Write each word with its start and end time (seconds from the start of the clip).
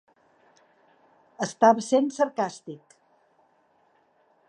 Estava 1.47 1.85
sent 1.89 2.09
sarcàstic. 2.17 2.99